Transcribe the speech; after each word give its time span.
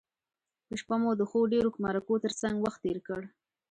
په 0.67 0.73
شپه 0.79 0.95
مو 1.01 1.11
د 1.17 1.21
ښو 1.29 1.39
ډیرو 1.53 1.69
مرکو 1.85 2.13
تر 2.23 2.31
څنګه 2.41 2.59
وخت 2.65 2.79
تیر 2.83 2.97
کړ. 3.07 3.21